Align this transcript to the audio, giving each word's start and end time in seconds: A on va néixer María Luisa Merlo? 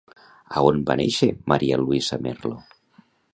A 0.53 0.61
on 0.69 0.79
va 0.87 0.95
néixer 1.01 1.29
María 1.53 1.79
Luisa 1.83 2.19
Merlo? 2.29 2.59